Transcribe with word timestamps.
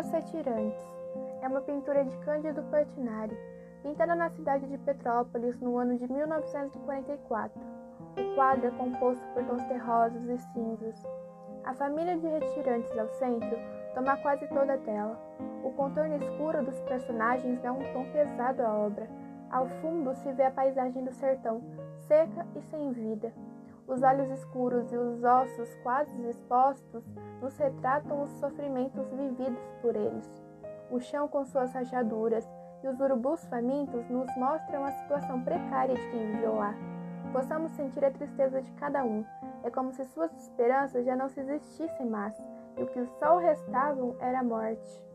Os 0.00 0.10
Retirantes 0.10 0.82
é 1.42 1.46
uma 1.46 1.60
pintura 1.60 2.02
de 2.02 2.16
Cândido 2.24 2.62
Portinari, 2.70 3.36
pintada 3.82 4.14
na 4.14 4.30
cidade 4.30 4.66
de 4.66 4.78
Petrópolis 4.78 5.60
no 5.60 5.76
ano 5.76 5.98
de 5.98 6.10
1944. 6.10 7.60
O 8.16 8.34
quadro 8.34 8.68
é 8.68 8.70
composto 8.70 9.22
por 9.34 9.44
tons 9.44 9.62
terrosos 9.64 10.26
e 10.26 10.38
cinzas. 10.54 11.06
A 11.64 11.74
família 11.74 12.16
de 12.16 12.26
retirantes 12.26 12.98
ao 12.98 13.10
centro 13.10 13.58
toma 13.94 14.16
quase 14.16 14.48
toda 14.48 14.72
a 14.72 14.78
tela. 14.78 15.20
O 15.62 15.70
contorno 15.72 16.16
escuro 16.16 16.64
dos 16.64 16.80
personagens 16.80 17.60
dá 17.60 17.70
um 17.70 17.92
tom 17.92 18.10
pesado 18.10 18.62
à 18.62 18.74
obra. 18.74 19.06
Ao 19.50 19.68
fundo 19.82 20.14
se 20.14 20.32
vê 20.32 20.44
a 20.44 20.50
paisagem 20.50 21.04
do 21.04 21.12
sertão, 21.12 21.60
seca 22.08 22.46
e 22.56 22.62
sem 22.62 22.90
vida. 22.92 23.30
Os 23.90 24.04
olhos 24.04 24.30
escuros 24.30 24.92
e 24.92 24.96
os 24.96 25.24
ossos 25.24 25.74
quase 25.82 26.16
expostos 26.28 27.04
nos 27.42 27.56
retratam 27.58 28.22
os 28.22 28.30
sofrimentos 28.38 29.04
vividos 29.10 29.74
por 29.82 29.96
eles. 29.96 30.30
O 30.92 31.00
chão 31.00 31.26
com 31.26 31.44
suas 31.44 31.72
rachaduras 31.72 32.48
e 32.84 32.86
os 32.86 33.00
urubus 33.00 33.44
famintos 33.46 34.08
nos 34.08 34.32
mostram 34.36 34.84
a 34.84 34.92
situação 34.92 35.42
precária 35.42 35.96
de 35.96 36.08
quem 36.08 36.24
viveu 36.24 36.54
lá. 36.54 36.72
Possamos 37.32 37.72
sentir 37.72 38.04
a 38.04 38.12
tristeza 38.12 38.62
de 38.62 38.70
cada 38.74 39.02
um. 39.02 39.24
É 39.64 39.70
como 39.70 39.92
se 39.92 40.04
suas 40.04 40.32
esperanças 40.36 41.04
já 41.04 41.16
não 41.16 41.28
se 41.28 41.40
existissem 41.40 42.06
mais, 42.06 42.40
e 42.76 42.82
o 42.84 42.86
que 42.86 43.04
só 43.18 43.38
restavam 43.38 44.14
era 44.20 44.38
a 44.38 44.44
morte. 44.44 45.09